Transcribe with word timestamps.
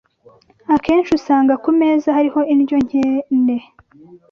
Akenshi 0.75 1.11
usanga 1.19 1.53
ku 1.63 1.69
meza 1.79 2.15
hariho 2.17 2.39
indyo 2.53 2.77
nkene 2.85 3.57